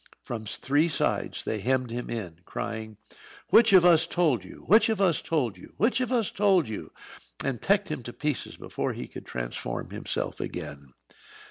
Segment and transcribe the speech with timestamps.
[0.23, 2.97] From three sides they hemmed him in, crying,
[3.49, 6.91] "Which of us told you?" "Which of us told you?" "Which of us told you?"
[7.43, 10.93] and pecked him to pieces before he could transform himself again.